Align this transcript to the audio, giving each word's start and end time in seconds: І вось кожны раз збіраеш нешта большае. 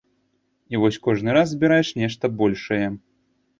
І 0.73 0.79
вось 0.83 0.97
кожны 1.09 1.29
раз 1.37 1.53
збіраеш 1.53 1.93
нешта 2.01 2.35
большае. 2.43 2.83